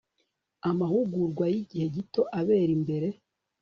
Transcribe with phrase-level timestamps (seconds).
[0.69, 3.07] amahugurwa y'igihe gito abera imbere